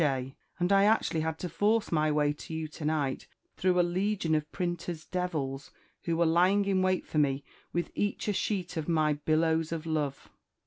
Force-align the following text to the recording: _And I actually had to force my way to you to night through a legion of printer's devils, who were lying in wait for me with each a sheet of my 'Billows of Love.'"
_And 0.57 0.71
I 0.71 0.85
actually 0.85 1.19
had 1.21 1.37
to 1.37 1.47
force 1.47 1.91
my 1.91 2.11
way 2.11 2.33
to 2.33 2.55
you 2.55 2.67
to 2.69 2.83
night 2.85 3.27
through 3.55 3.79
a 3.79 3.83
legion 3.85 4.33
of 4.33 4.51
printer's 4.51 5.05
devils, 5.05 5.69
who 6.05 6.17
were 6.17 6.25
lying 6.25 6.65
in 6.65 6.81
wait 6.81 7.05
for 7.05 7.19
me 7.19 7.43
with 7.71 7.91
each 7.93 8.27
a 8.27 8.33
sheet 8.33 8.77
of 8.77 8.89
my 8.89 9.13
'Billows 9.13 9.71
of 9.71 9.85
Love.'" 9.85 10.31